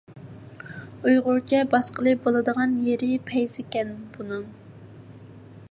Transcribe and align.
ئۇيغۇرچە 1.09 1.59
باسقىلى 1.73 2.13
بولىدىغان 2.23 2.73
يېرى 2.87 3.11
پەيزىكەن 3.29 3.95
بۇنىڭ. 4.17 4.49